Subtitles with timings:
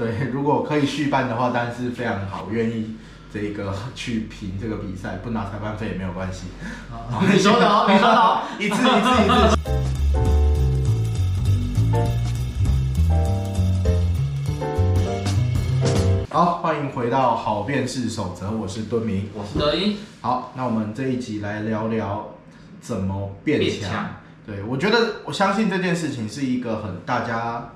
[0.00, 2.96] 对， 如果可以续办的话，当然是非常好，愿意
[3.30, 6.46] 这个去评这个比赛，不拿裁判费也没有关系。
[6.90, 9.58] 好，你说的好， 你说的好，一次一次一次。
[16.32, 19.98] 好，欢迎回到好辩士守则，我是敦明，我是德英。
[20.22, 22.36] 好，那我们这一集来聊聊
[22.80, 24.14] 怎么变强。
[24.46, 27.72] 对，我觉得我相信这件事情是一个很大家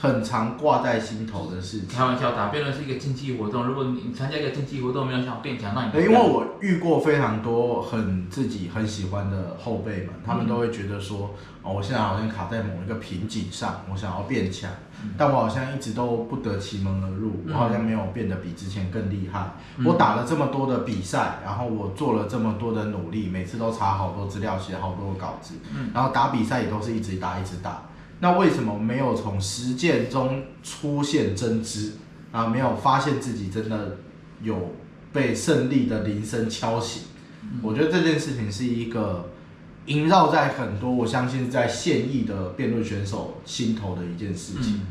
[0.00, 1.88] 很常挂在心头的事情。
[1.88, 3.66] 开玩笑，打辩论是一个竞技活动。
[3.66, 14.70] 如果你参加一个竞技活动，没有想要变强，那你对，因为我遇过非常多很自己很喜欢的后辈们，他们都会觉得说，哦，我现在好像卡在某一个瓶颈上，我想要变强，
[15.18, 19.50] 但我好像一直都不得其门而入，我好像没有变得比之前更厉害。
[19.84, 25.56] 我打了这么多的比赛，然后我做了这么多的努力，每次都查好多资料，写好多稿子，
[25.92, 27.82] 然后打比赛也都是一直打一直打。
[28.20, 31.92] 那为什么没有从实践中出现真知
[32.30, 32.46] 啊？
[32.46, 33.96] 没有发现自己真的
[34.42, 34.72] 有
[35.12, 37.02] 被胜利的铃声敲醒？
[37.62, 39.30] 我觉得这件事情是一个
[39.86, 44.82] 萦绕在很多我相信在现役的辩论选手心头的一件事情。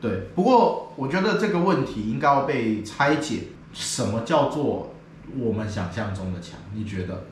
[0.00, 3.44] 对，不过我觉得这个问题应该要被拆解。
[3.72, 4.94] 什么叫做
[5.36, 6.52] 我们想象中的强？
[6.72, 7.24] 你觉得？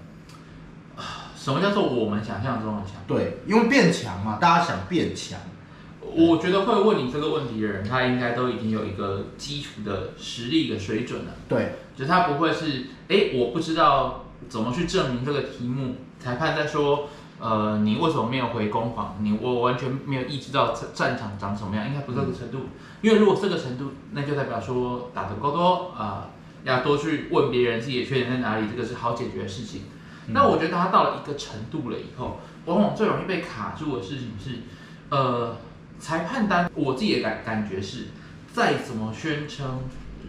[1.42, 2.92] 什么叫做我们想象中的强？
[3.04, 5.40] 对，因为变强嘛，大家想变强。
[6.14, 11.32] 我觉得会问你这个问题的人，他应该都已经有一个基础的实力的水准了。
[11.48, 15.96] 对，就他不会是，哎，我不知道怎么去证明这个题目。
[16.20, 17.08] 裁判在说，
[17.40, 19.16] 呃，你为什么没有回攻防？
[19.20, 22.58] 你我完全没有意识到战场长什么样，应该不是这个程度。
[22.58, 22.68] 嗯、
[23.00, 26.28] 因为如果这个程度，那就代表说打得够多啊、
[26.64, 29.82] 呃，要多去问别人自己的缺点在哪里，这个是好解决的事情。
[30.28, 34.60] 那我觉得他到了一个程度了以后，往往最容易被卡住的事情是，
[35.10, 35.56] 呃，
[35.98, 38.06] 裁判单我自己的感感觉是，
[38.52, 39.80] 再怎么宣称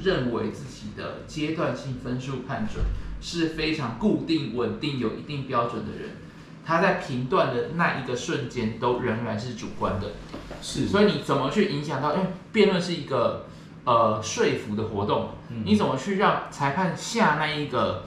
[0.04, 2.84] 认为自己的阶段性分数判准
[3.22, 6.18] 是非常固定、稳定、有一定标准的人，
[6.66, 10.14] 他在评断的那一个瞬间都仍然是主观的。
[10.60, 12.16] 是，所以你怎么去影响到？
[12.16, 13.46] 因为辩论是一个
[13.84, 15.30] 呃说服的活动，
[15.64, 18.06] 你怎么去让裁判下那一个？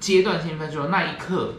[0.00, 1.54] 阶段性分数的那一刻，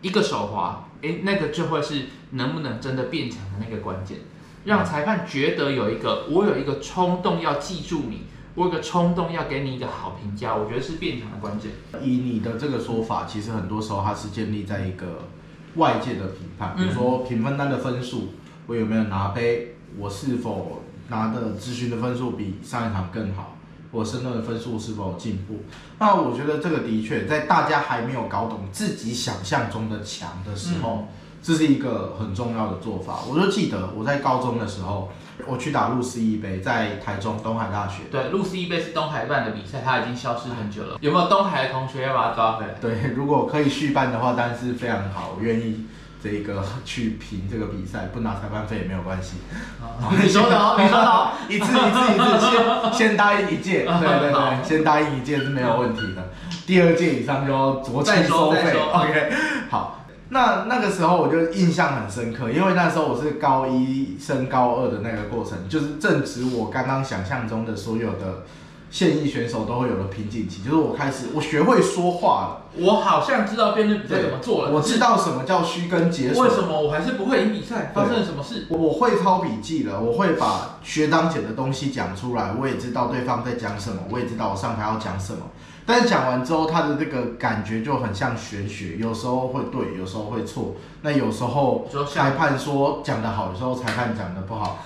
[0.00, 4.18] 一个手滑，诶，那个就会是能不能真的变强的那个关键，
[4.64, 8.22] 让裁判觉得有一个，我有一个冲动要记住你，
[8.54, 11.72] 我有个冲动要给你一个好评价，我觉得是变强的关键。
[12.02, 15.28] 以你的这个说法，其实很多时候它是建立在一个
[15.76, 18.34] 外界的评判，比如说评分单的分数，
[18.66, 23.57] 我有没有拿杯，我是否拿的咨询的分数比上一场更好。
[23.90, 25.62] 我申论的分数是否有进步？
[25.98, 31.08] 那我觉得这个的确在大家还没有搞懂自己想象中的强的时候，嗯、
[31.42, 33.20] 这是一个很重要的做法。
[33.28, 35.10] 我就记得我在高中的时候，
[35.46, 38.02] 我去打路思义杯，在台中东海大学。
[38.10, 40.98] 对，路思义杯是东海办的比赛，它已经消失很久了。
[41.00, 42.74] 有没有东海的同学要把它抓回来？
[42.80, 45.86] 对，如果可以续办的话，当然是非常好，我愿意。
[46.22, 49.36] 这个 去评这个比赛，不拿裁判费也没有关系。
[49.80, 56.30] 好，你说的 好，你说的好，一次一次一次，先先答应一届，对对对，先答应一届是没有问题的。
[56.66, 58.76] 第二届以上就要酌情收费。
[58.92, 59.32] OK，
[59.70, 68.44] 好，那那个时候我就印象很深刻，因为那时候我是高一升高二的那个过程，就是正值我刚刚想象中的所有的。
[68.90, 76.42] 现役选手都会有的瓶颈期，就是我开始我学会说话了，我好像知道辩论比赛怎么做了，我知道什么叫须根解损。
[76.42, 77.92] 为什么我还是不会赢比赛？
[77.94, 78.66] 发生了什么事？
[78.70, 85.40] 我会抄笔记了，我会把学长姐的东西讲出来，我也知道对方在讲什么，我也知道我上台要讲什么。
[85.84, 90.76] 但是讲完之后，他的这个感觉就很像玄学，有时候会对，有时候会错。
[91.02, 94.78] 那有时候裁判说讲得好，有时候裁判讲得不好，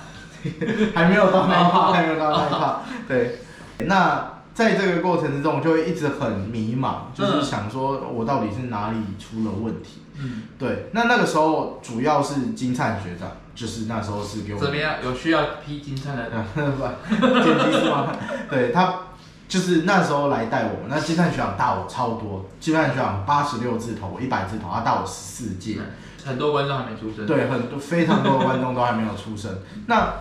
[0.94, 3.38] 还没有到那一趴，还没有到那一趴，对。
[3.86, 10.02] 那在这个过程之中，就会一直很迷茫，就是想说，我到底是哪里出了问题？
[10.18, 10.90] 嗯，对。
[10.92, 16.60] 那那个时候主要是金灿学长，就是那时候是给我这边有需要批金灿的，不，
[17.42, 18.12] 剪辑是吗？
[18.50, 18.94] 对，他
[19.48, 20.88] 就是那时候来带我们。
[20.88, 25.78] 那金灿学长大我超多，金灿学长八十六字头，我一百字头，他大我十四届。
[26.24, 27.26] 很多观众还没出生。
[27.26, 29.58] 对，很多非常多的观众都还没有出生。
[29.88, 30.12] 那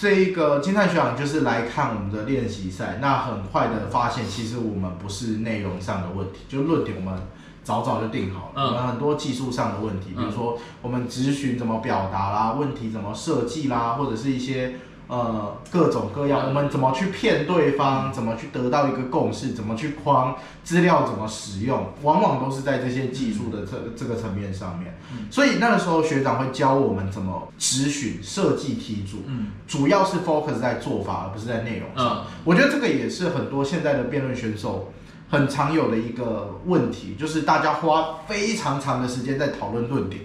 [0.00, 7.20] 这一个金泰学长就是来看我们的练习赛，那很快的发现，其实我们不是内容上的问题，就论点我们
[7.62, 14.76] 早早就定好了，嗯、我们很多技术上的问题，比如说我们咨询怎么表达啦，问题怎么设计啦，或者是一些
[15.10, 24.96] 呃各种各样，我们怎么去骗对方，怎么去得到一个共识，怎么去框资料，怎么使用，往往都是在这些技术的这这个层面上面。
[25.30, 32.24] 所以那个时候学长会教我们怎么质询设计题组，嗯，主要是 focus 在做法，而不是在内容上。
[32.44, 34.92] 我觉得这个也是很多现在的辩论选手。
[35.32, 40.22] 很常有的一个问题，就是大家花非常长的时间在讨论论点，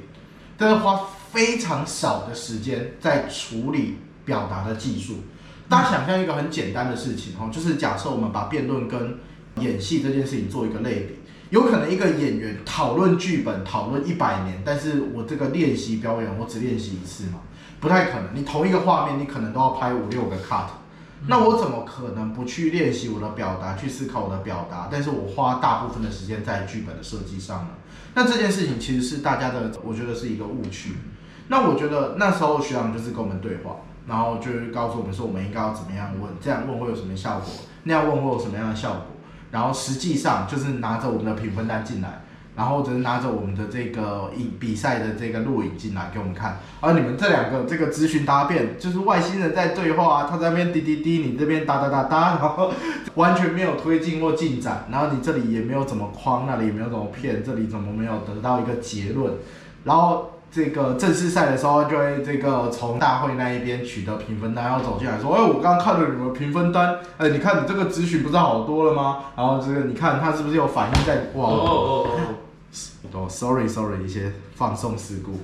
[0.58, 1.00] 但是花
[1.32, 5.24] 非常少的时间在处理表达的技术。
[5.70, 9.20] 大家想象一个很简单的事情哈，就是假设我们把辩论跟
[9.60, 11.16] 演戏这件事情做一个类比，
[11.50, 17.40] 有可能一个演员讨论剧本讨论一百年，但是我这个练习表演我只练习一次嘛，
[17.80, 18.36] 不太可能。
[18.36, 20.68] 你同一个画面，你可能都要拍五六个 cut。
[21.28, 24.88] 那我怎么可能不去练习我的表达，去思考我的表达？
[24.92, 27.70] 但是我花大部分的时间在剧本的设计上呢？
[28.14, 30.92] 那这件事情其实是大家的，我觉得是一个误区。
[31.48, 37.48] 那我觉得那时候学长就是跟我们对话，然后就是告诉我们说，我们应该要怎么样问，这样问会有什么效果，
[37.84, 39.02] 那样问会有什么样的效果，
[39.52, 42.22] 然后实际上就是拿着我们的评分单进来。
[42.58, 52.72] 然后就是拿着我们的这个影比赛的这个录影进来给我们看，而你们这两个这个咨询答辩就是外星人在对话啊，他在那边滴滴滴，你这边哒哒哒哒，然后
[53.16, 59.34] 完全没有推进或进展，然后你这里也没有怎么框，那里也没有怎么骗，这里怎么没有得到一个结论，
[59.84, 69.18] 然后这个正式赛的时候就会这个从大会那一边取得评分单，然后走进来说，哎，我刚刚看了你们评分单，哎，你看你这个咨询不是好多了吗？
[69.36, 71.16] 然后这个你看他是不是有反应在？
[71.34, 72.36] 哇哦哦哦。
[73.12, 75.42] 哦，sorry，sorry，一些放送事故。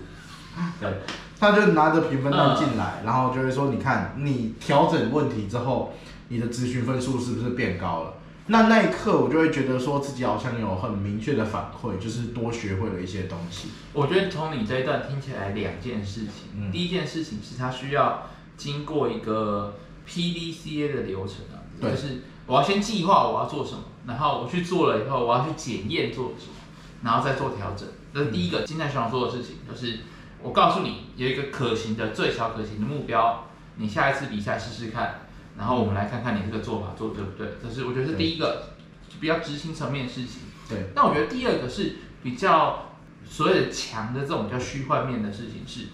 [0.79, 0.89] 对，
[1.37, 5.93] 他就拿着评分单进来，然后就会说：“你看，你调整问题之后，
[6.29, 8.13] 你的咨询分数是不是变高了？”
[8.51, 13.69] 那那一刻，我就会觉得说自己好像有很明确的反馈，就是多学会了一些东西。
[13.93, 16.51] 我觉得从你这一段听起来，两件事情。
[16.57, 16.69] 嗯。
[16.69, 18.27] 第一件事情是他需要
[18.57, 26.55] 经过一个 PDCA 的流程啊，就是我要先计划我要做什么，然后我去做了以后，我要去检验做什么。
[27.03, 30.01] 然后再做调整，这是第一个金泰学长做的事情，就是
[30.43, 35.20] 我告诉你有一个可行的、最小可行的目标，你下一次比赛试试看，
[35.57, 37.49] 然后我们来看看你这个做法做对不对。
[37.61, 38.73] 这是我觉得是第一个
[39.19, 40.41] 比较执行层面的事情。
[40.67, 40.89] 对。
[40.95, 42.95] 但我觉得第二个是比较
[43.25, 45.87] 所谓的强的这种比较虚幻面的事情，是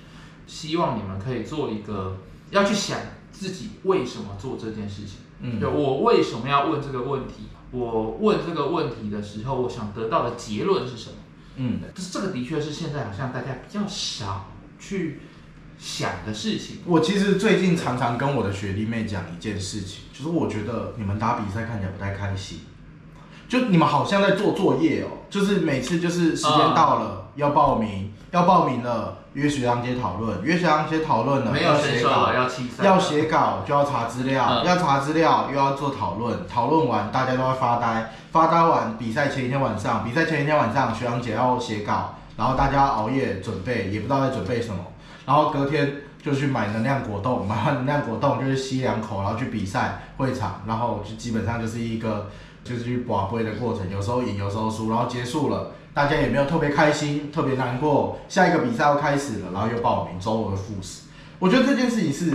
[0.45, 2.17] 希望你们可以做一个
[2.51, 2.99] 要去想
[3.31, 5.19] 自己为什么做这件事情。
[5.41, 5.59] 嗯。
[5.59, 7.47] 就我为什么要问这个问题？
[7.71, 11.15] 我问这个问题的时候，我想得到的结论是什么？
[11.57, 15.19] 嗯，可是这个的确是现在好像大家比较少去
[15.77, 16.79] 想的事情。
[16.85, 22.61] 我其实最近常常跟我的学弟妹讲一件事情，就是我觉得你们打比赛看起来不太开心，
[23.47, 29.15] 就你们好像在做作业哦，就是每次就是时间到了要报名，要报名了。
[29.33, 32.49] 约学长姐讨论，约学长姐讨论了，没有写稿，要
[32.83, 44.83] 要写稿就要查资料，嗯、要查资料又要做讨论，讨论完大家都会发呆，发呆完比赛前一天晚上，比赛前一天晚上学长姐要写稿，然后大家熬夜准备，也不知道在准备什么，
[45.27, 52.29] 然后隔天就去买能量果冻，买完能量果冻就是吸两口，然后去比赛会场，然后就基本上就是一个
[52.63, 55.73] 就是去跋杯的过程，有时候赢，有时候输，然后结束了。
[55.93, 58.19] 大家也没有特别开心，特别难过。
[58.29, 61.07] 下一个比赛要开始了，然后又报名，周而复始。
[61.39, 62.31] 我觉得这件事情是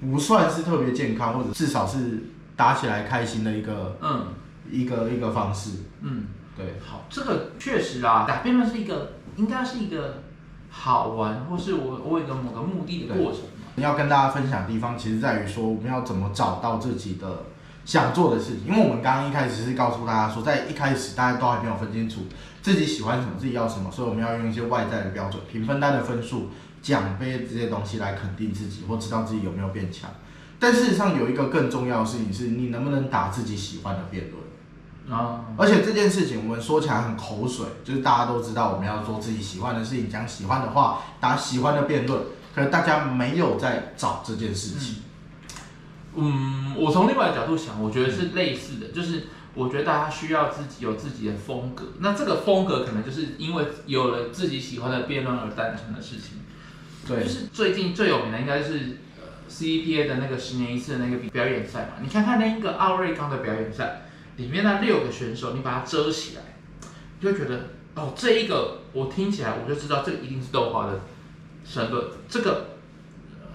[0.00, 2.22] 不算是特别健康，或者至少是
[2.56, 4.28] 打起来开心的一个，嗯，
[4.70, 5.70] 一个一个方式。
[6.00, 6.76] 嗯，对。
[6.86, 10.22] 好，这个确实啊，打辩论是一个，应该是一个
[10.70, 13.48] 好玩，或是我我有个某个目的的过程嘛。
[13.76, 17.44] 要跟大家分享的地方，其实在于说，我们要怎么找到自己的
[17.84, 18.66] 想做的事情。
[18.66, 22.20] 因为我们刚刚一开始是告诉大家说，在一开始大家都还没有分清楚。
[22.62, 26.48] 自己喜欢什么，自己要什么，所以我们要用一些外在的标准，评分单的分数、
[26.82, 30.10] 奖杯这些东西来肯定自己，或知道自己有没有变强。
[30.58, 34.42] 但事实上，有一个更重要的事情是，你能不能打自己喜欢的辩论
[35.10, 35.44] 啊？
[35.56, 42.20] 而且这件事情我们说起来很口水，就是大家都知道我们要做自己喜欢的事情，讲喜欢的话，打喜欢的辩论，
[42.54, 45.02] 可是大家没有在找这件事情。
[46.14, 49.24] 嗯，我从另外一个角度想，我觉得是类似的，就是。
[49.52, 56.38] 我觉得大家需要自己有自己的风格，那这个风格可能就是因为有了自己喜欢的辩论而诞生的事情。
[57.04, 61.94] 对，就是最近最有名的应该是呃 CEPA 的那个十年一次的那个表演赛嘛。
[62.00, 64.02] 你看看那个奥瑞冈的表演赛，
[64.40, 66.42] 里面那六个选手，你把它遮起来，
[67.18, 71.00] 你就会觉得哦，这一个我听起来我就知道这个一定是豆花的
[71.64, 72.70] 申论，这个、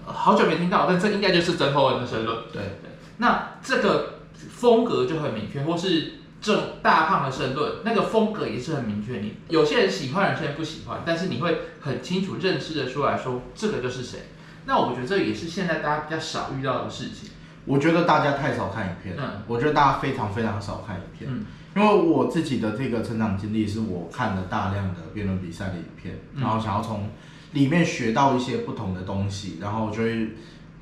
[0.06, 2.38] 呃、好久没听到，但这应该就是曾厚恩的申论。
[2.54, 4.12] 对对，那这个。
[4.52, 9.20] 风格就很明确，或是正大胖的申论，那个风格也是很明确。
[9.20, 14.28] 你有些人喜欢，有些人不喜欢，但是你会很清楚认识的出来说，这个就是谁。
[14.66, 17.30] 那我觉得这也是现在大家比较少遇到的事情。
[17.66, 21.46] 我觉得大家太少看影片，嗯，我觉得大家非常非常少看影片，嗯，
[21.76, 27.10] 因为我自己的这个成长经历是我看了大量的辩论比赛的影片，然后想要从
[27.54, 30.30] 里面学到一些不同的东西，然后就会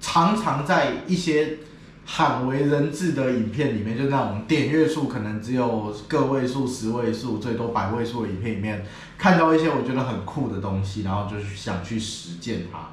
[0.02, 1.60] 常常在一些
[2.06, 8.86] 罕为人知的影片里面，就那种点阅数可能只有个位数、十位数，最多百位数的影片里面，
[9.18, 12.90] 看到一些我觉得很酷的东西，然后就想去实践它。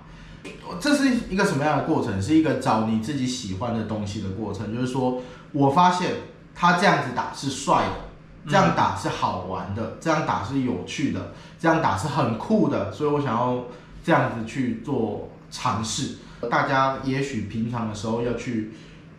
[0.80, 2.20] 这是一个什么样的过程？
[2.20, 4.74] 是一个找你自己喜欢的东西的过程。
[4.74, 5.20] 就是说
[5.52, 6.12] 我发现
[6.54, 13.64] 他这样子打是帅的，这样打是好玩的，这样打是有趣的，这样打是很酷的，所以我想要
[14.02, 16.18] 这样子去做尝试。
[16.50, 18.72] 大家也许平常的时候要去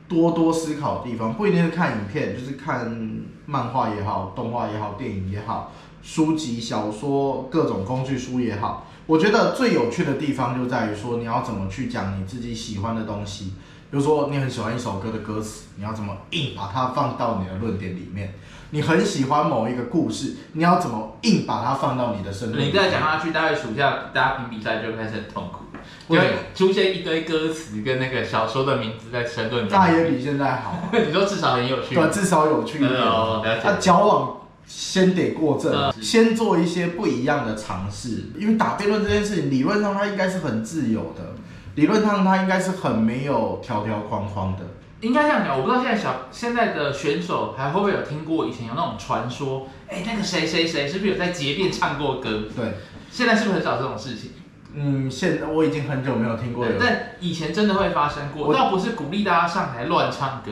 [0.08, 8.88] 多多思考的地方，不一定是看影片，就是看漫画也好，动画也好，电影也好，书籍、小说、各种工具书也好。
[9.12, 13.56] 我觉得最有趣的地方就在于说，你要怎么去讲你自己喜欢的东西。
[13.92, 18.34] 比如说，你很喜欢一首歌的歌词，你要怎么硬把它放到你的论点里面？
[18.70, 22.66] 你很喜欢某一个故事，你要怎么硬把它放到你的生论？
[22.66, 25.66] 你再讲下去，大概暑假大家评比赛就开始很痛苦，
[26.08, 26.18] 会
[26.56, 29.68] 出现一堆歌词跟那个小说的名字在申论。
[29.68, 33.60] 那也比现在好， 你说至少很有趣，对，至少有趣一点。
[33.62, 34.38] 他交往。
[34.74, 41.36] 先得过正，嗯、先做一些不一样的尝试，因为打辩论这件事情，理论上它应该是很自由的，
[41.76, 44.62] 理论上它应该是很没有条条框框的。
[45.02, 52.44] 应该这样讲，我不知道现在小现在的选手还会不会有听过以前有那种传说，哎、欸，那个谁谁谁是不是有在结辩唱过歌？
[52.56, 52.76] 对，
[53.12, 54.32] 现在是不是很少这种事情？
[54.74, 56.72] 嗯，现在我已经很久没有听过了。
[56.80, 60.52] 但以前真的会发生过，倒不是鼓励大家上台乱唱歌，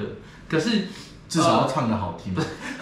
[0.50, 0.88] 可是。
[1.30, 2.36] 至少要唱的好听，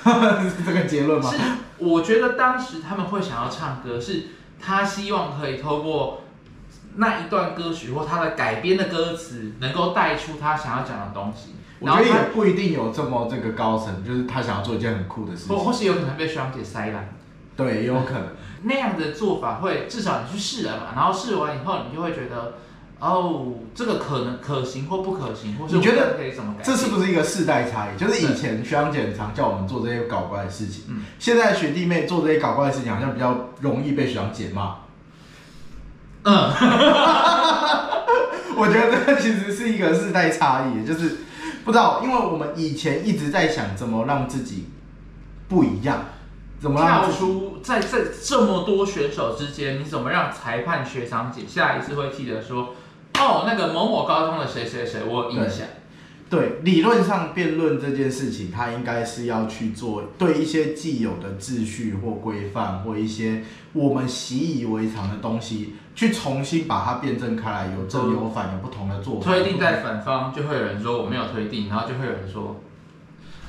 [0.05, 1.29] 呃、 是这个结论吗？
[1.29, 1.37] 是，
[1.79, 4.27] 我觉得当时他们会想要唱歌，是
[4.57, 6.21] 他希望可以透过
[6.95, 11.55] 那一段歌曲或他的改编的歌词，能够带出他想要讲的东西。
[11.79, 17.13] 我觉得也不一定有这么这个高层，就是他想要做一件很酷的事情，或或是有可能被学长姐塞烂。
[17.57, 18.29] 对，也有可能。
[18.63, 22.53] 那样的做法会至少你去试了嘛，然后试完以后你就会觉得。
[22.99, 26.63] 哦，这个可能可行或不可行，或是你觉得可以怎么改？
[26.63, 27.97] 这是不是一个世代差异？
[27.97, 34.77] 就是以前学长姐很常叫我们做这些搞怪的事情，嗯，现在学弟妹做这些搞怪的事情，好像比较容易被学长姐骂。
[36.23, 36.33] 嗯，
[38.57, 41.17] 我觉得这其实是一个世代差异，就是
[41.63, 44.69] 不知道，因为我们以前一直在想怎么让自己
[45.47, 46.05] 不一样，
[46.59, 52.73] 怎么跳出在这这么多选手之间，你怎么让裁判学长姐下一次会记得说？
[53.19, 55.67] 哦，那个某某高中的谁谁谁，我有印象。
[56.29, 69.31] 对，理论上辩论这件事情，它应该是要去做对一些既有的秩序或规范，或一些我们习以为常的东西，去重新把它辩证开来，有正有反，有不同的做法。
[69.31, 72.59] 推定在反方，就会有人说我没有推定，然后就会有人说，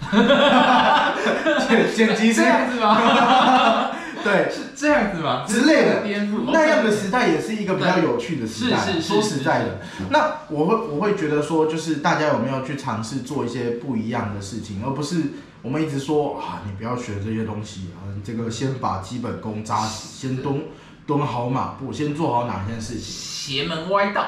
[1.97, 3.91] 剪辑是这样子吗？
[4.29, 5.45] 对，是这样子吗？
[5.47, 8.77] 之类的颠覆，那样的时代也是一个比较有趣的时代。
[8.79, 9.81] 是是是，说实在的，
[10.11, 15.23] 那我会我会觉得说，就是大家有没有去尝试做一些不一样的事情，而不是
[15.63, 20.63] 我们一直说啊，你不要学这些东西啊，你这个先把基本功扎实，先蹲
[21.07, 23.03] 蹲好马步，先做好哪件事情？
[23.03, 24.27] 邪门歪道。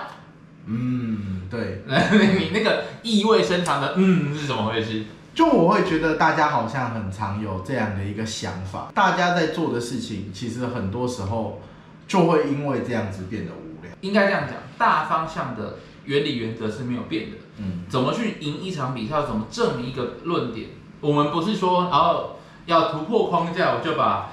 [0.66, 5.04] 嗯，对， 你那个意味深长的嗯是怎么回事？
[5.40, 11.62] 就我会觉得大家好像很常有这样的一个想法，大家在做的事情，其实很多时候
[12.06, 13.90] 就会因为这样子变得无聊。
[14.02, 17.38] 应该这样讲，大方向的原理原则是没有变的。
[17.56, 20.68] 嗯，怎么去赢一场比赛，怎么证明一个论点，
[21.00, 24.32] 我们不是说然后要突破框架，我就把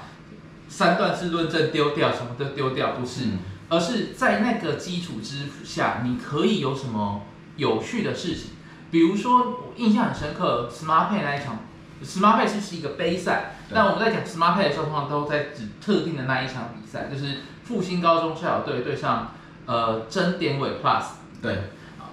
[0.68, 3.38] 三段式论证丢掉，什么都丢掉，不是，嗯，
[3.70, 7.22] 而是在那个基础之下，你可以有什么
[7.56, 8.50] 有趣的事情。
[8.90, 11.58] 比如说，我印象很深刻，Smart Pay 那一场
[12.02, 19.32] ，Smart Pay 是是一个杯赛，但我们在讲 Smart Pay 的时候，通常都在指特定的那一场比赛，就是复兴高中校友队对上
[19.66, 21.04] 呃真典韦 Plus。
[21.42, 21.64] 对，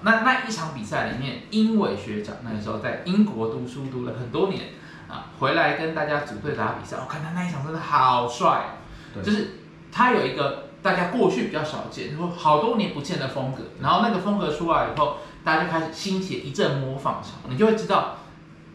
[0.02, 4.72] 那那一场比赛里面，英伟学长那个时候在英国读书读了很多年
[5.08, 8.80] 啊，回来跟大家组队打比赛，我看他那一场真的好帅，
[9.14, 9.60] 对就是
[9.94, 15.20] 他有一个大家过去比较少见，说好多年不见的风格，然后那个风格出来以后。
[15.46, 18.18] 大家就开始兴起一阵模仿潮，你就会知道，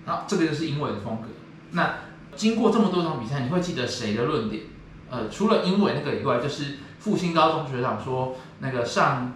[0.06, 1.26] 啊，这个就是英伟的风格。
[1.72, 1.96] 那
[2.36, 4.62] 经过这么多场比赛，你会记得谁的论点？
[5.10, 9.32] 呃，除了英伟那个以外，就是复兴高中学长说，那个上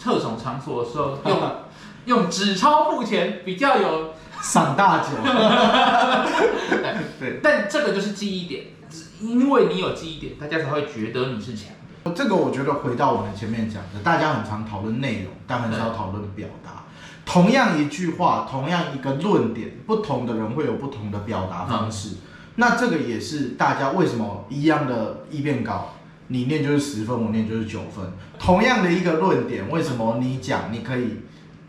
[0.00, 1.52] 特种场所的时候用
[2.24, 5.08] 用纸钞付钱比较有赏大酒。
[7.20, 8.64] 对，但这个就是记忆点，
[9.20, 11.74] 因为你有记忆点，大家才会觉得你是强。
[12.14, 16.84] 这个我觉得回到我们前面讲的，大家很常讨论内容，但很少讨论表达。
[17.24, 22.08] 同样一句话，同样一个论点，不同的人会有不同的表达方式。
[22.10, 22.16] 嗯、
[22.56, 25.94] 那这个也是大家为什么一样的议变稿，
[26.28, 28.04] 你念就是十分，我念就是九分。
[28.38, 31.20] 同样的一个论点，为什么你讲你可以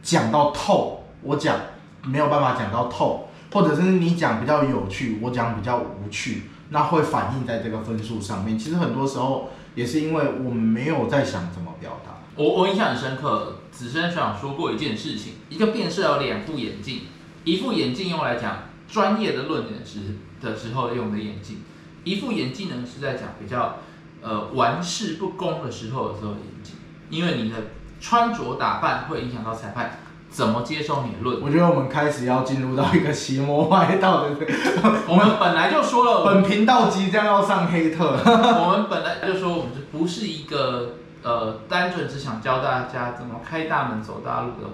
[0.02, 1.58] 讲到透，我讲
[2.06, 8.58] 没有办法讲到透，或者是你讲比较有趣，我讲比较无趣，那会反映在这个分数上面。
[8.58, 12.18] 其实很多时候也是因为我没有在想怎么表达。
[12.36, 17.04] 我我印象很深刻，子申学长说过一件事情：一个辩士有两副眼镜，
[17.46, 20.00] 一副眼镜用来讲专业的论点时
[20.42, 21.60] 的时候用的眼镜，
[22.04, 23.78] 一副眼镜呢是在讲比较
[24.22, 26.76] 呃玩世不恭的时候的时候的眼镜，
[27.10, 27.56] 因为你的
[28.02, 31.42] 穿着打扮会影响到裁判怎么接受你的论。
[31.42, 34.30] 我觉得我们开始要进入到一个邪魔歪道的，
[35.08, 40.96] 我们本来就说了，本频道即将要上黑特， 我们本来就说我们这不是一个。
[41.22, 44.70] 呃，单纯只想教大家怎么开大门走大路的，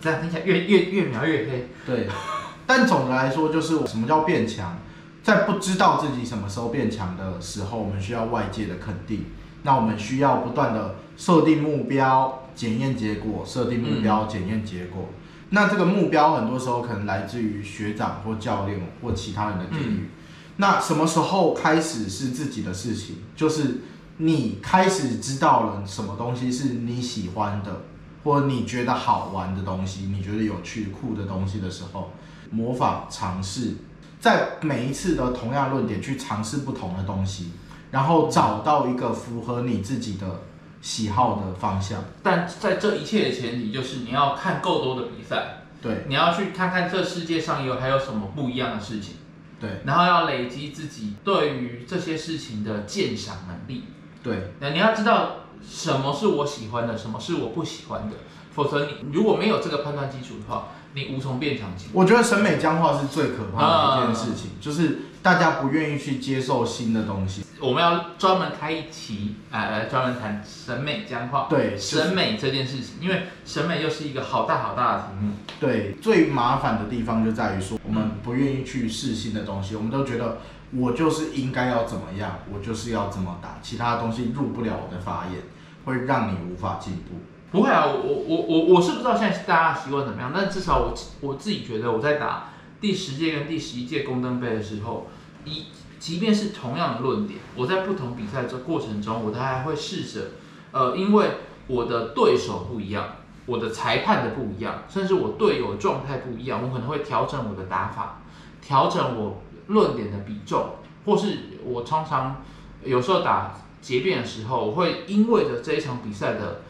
[0.00, 1.68] 这样听起来越越越描越黑。
[1.84, 2.08] 对，
[2.66, 4.78] 但总的来说，就是什么叫变强，
[5.22, 9.26] 在不知道自己什么时候变强的时候，我们需要外界的肯定。
[9.62, 15.04] 那我们需要不断的设定目标，检验结果，设定目标，检验结果。
[15.12, 15.14] 嗯、
[15.50, 20.00] 那这个目标很多时候可能来自于学长或教练或其他人的给予。
[20.00, 20.08] 嗯、
[20.56, 23.16] 那什么时候开始是自己的事情？
[23.36, 23.82] 就是。
[24.20, 27.82] 你开始知道了什么东西是你喜欢的，
[28.24, 32.10] 或者你觉得好玩的东西，你觉得有趣酷的东西的时候，
[32.50, 33.76] 模仿尝试，
[34.18, 37.52] 在每一次的同样论点去尝试不同的东西，
[37.92, 40.42] 然后找到一个符合你自己的
[40.80, 42.04] 喜好的方向。
[42.22, 49.16] 但在这一切的前提就是你要看够多的比赛，对，你要去看看这世界上有还有什么不一样的事情，
[49.60, 53.84] 对，然后要累积自己对于这些事情的鉴赏能力。
[54.22, 58.16] 对，那你要知道什么是我喜欢的，什么是我不喜欢的，
[58.52, 61.88] 否则你如果没有这个判断基础的话，你无从变强劲。
[61.92, 67.44] 我觉得审美僵化是最可怕的一件事情，啊、就是大家不愿意去接受新的东西。
[67.60, 71.46] 我们要专门开一期，哎，来专门谈审美僵化。
[71.50, 75.32] 对，审美这件事情，因为审美又是一个好大好大的题目。
[75.58, 80.38] 对，最麻烦的地方就在于说，我们不愿意去试新的东西，我们都觉得。
[80.70, 85.40] 我就是应该要怎么样，我就是要怎么打，其他的东西入不了我的法眼，
[85.86, 87.14] 会让你无法进步。
[87.50, 95.06] 不会啊，我我我我是不知道现在大家习惯怎么样，但至少我我自己觉得我在打第十届跟第十一届宫灯杯的时候，
[95.44, 95.64] 一
[95.98, 100.30] 即便是同样的论点，我在不同比赛这过程中，我都还会试着，
[100.72, 101.30] 呃，因为
[101.66, 108.22] 我的对手不一样，我的裁判的不一样，甚至我队友状态不一样，我可能会调整我的打法，
[108.60, 109.42] 调整我。
[109.68, 112.42] 论点的比重，或是我常常
[112.82, 116.62] 有时候打结辩的时候，我会因为着这一场比赛的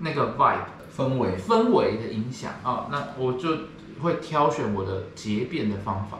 [0.00, 0.64] 那个 vibe
[0.96, 3.48] 氛围氛围的影响啊，那我就
[4.02, 6.18] 会挑选我的结辩的方法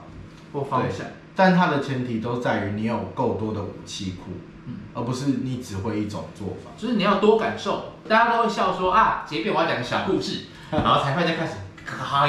[0.53, 1.05] 或方向。
[1.35, 4.31] 但它的前提都在于你有够多的武器库，
[4.67, 6.71] 嗯，而不是你只会一种做法。
[6.77, 11.53] 就是你要多感受，大家都会笑说啊，结辩我要讲个小故事， 然后裁判就开始。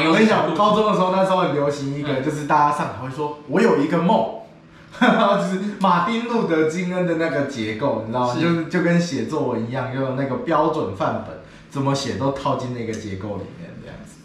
[0.09, 4.41] 我跟你讲，高中的时候那时候很流行一个，嗯、就是大家上台会说“我有一个梦”，
[5.01, 8.35] 就是马丁路德金恩的那个结构，你知道吗？
[8.35, 11.39] 是就就跟写作文一样，用那个标准范本，
[11.71, 14.17] 怎么写都套进那个结构里面，这样子。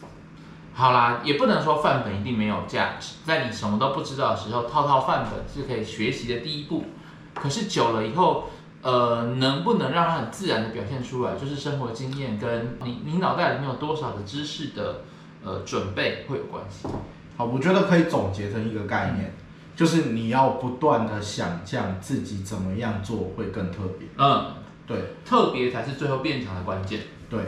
[0.73, 6.85] 好啦，也不能说范本一定没有价值，在你什么都不知道的时候，套套范本是可以学习的第一步。
[7.33, 8.49] 可是久了以后，
[8.81, 15.01] 呃，能不能让它很自然的表现出来，就是生活经验跟你你脑袋里面有多少的知识的。
[15.45, 16.89] 呃，准备会有关系。
[17.37, 19.33] 好，我觉得可以总结成一个概念，嗯、
[19.77, 24.07] 就是你要不断的想象自己怎么样做会更特别。
[24.17, 24.53] 嗯，
[24.87, 27.01] 对，特别才是最后变强的关键。
[27.29, 27.39] 对，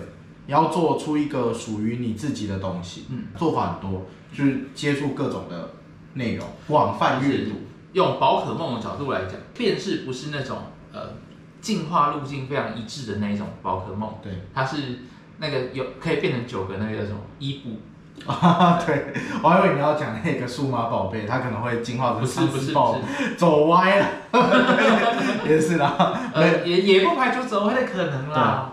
[0.46, 3.06] 你要做出一个属于你自己的东西。
[3.10, 5.72] 嗯，做法很多，就是接触各种的
[6.14, 7.54] 内容，广泛阅读。
[7.94, 10.60] 用宝可梦的角度来讲，辩士不是那种
[10.94, 11.14] 呃
[11.60, 14.14] 进化路径非常一致的那一种宝可梦。
[14.22, 15.00] 对，它是
[15.40, 17.80] 那个有可以变成九个那个叫什么伊布。
[18.28, 22.74] 啊， 对，我还以为你要讲那个数码宝贝，它可能会进化成是不是，
[23.38, 24.06] 走歪了，
[25.48, 28.72] 也是啦，呃，也也不排除走歪的可能啦，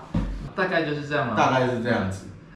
[0.55, 2.29] 大概就是这样嘛，大概就是这样子。